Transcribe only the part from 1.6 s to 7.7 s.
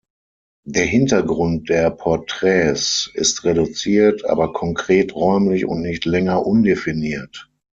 der Porträts ist reduziert, aber konkret-räumlich und nicht länger undefiniert.